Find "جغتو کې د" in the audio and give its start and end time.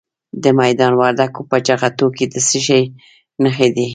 1.67-2.35